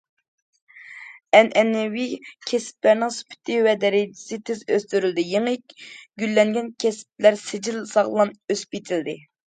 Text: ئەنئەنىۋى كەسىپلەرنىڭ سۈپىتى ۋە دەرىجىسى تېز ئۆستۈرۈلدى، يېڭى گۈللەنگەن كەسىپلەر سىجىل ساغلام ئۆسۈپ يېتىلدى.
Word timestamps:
ئەنئەنىۋى 1.39 2.05
كەسىپلەرنىڭ 2.53 3.13
سۈپىتى 3.17 3.59
ۋە 3.69 3.77
دەرىجىسى 3.85 4.41
تېز 4.49 4.67
ئۆستۈرۈلدى، 4.73 5.29
يېڭى 5.37 5.57
گۈللەنگەن 6.25 6.77
كەسىپلەر 6.87 7.43
سىجىل 7.47 7.83
ساغلام 7.97 8.39
ئۆسۈپ 8.51 8.81
يېتىلدى. 8.83 9.23